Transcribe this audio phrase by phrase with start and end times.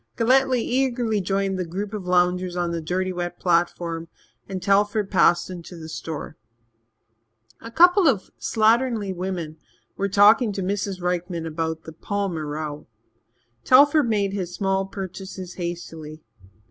[0.17, 4.07] Galletly eagerly joined the group of loungers on the dirty wet platform,
[4.49, 6.37] and Telford passed into the store.
[7.61, 9.57] A couple of slatternly women
[9.95, 11.03] were talking to Mrs.
[11.03, 12.87] Rykman about "the Palmer row."
[13.63, 16.23] Telford made his small purchases hastily.